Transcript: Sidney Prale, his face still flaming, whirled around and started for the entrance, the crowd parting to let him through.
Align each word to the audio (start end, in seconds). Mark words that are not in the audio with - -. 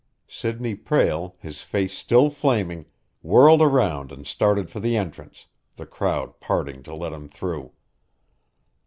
Sidney 0.27 0.73
Prale, 0.73 1.35
his 1.37 1.61
face 1.61 1.95
still 1.95 2.31
flaming, 2.31 2.87
whirled 3.21 3.61
around 3.61 4.11
and 4.11 4.25
started 4.25 4.71
for 4.71 4.79
the 4.79 4.97
entrance, 4.97 5.45
the 5.75 5.85
crowd 5.85 6.39
parting 6.39 6.81
to 6.81 6.95
let 6.95 7.13
him 7.13 7.29
through. 7.29 7.73